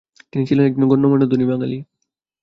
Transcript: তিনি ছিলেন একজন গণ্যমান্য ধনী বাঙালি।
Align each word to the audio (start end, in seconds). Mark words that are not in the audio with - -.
তিনি 0.31 0.43
ছিলেন 0.49 0.65
একজন 0.65 0.83
গণ্যমান্য 0.87 1.23
ধনী 1.31 1.45
বাঙালি। 1.45 1.77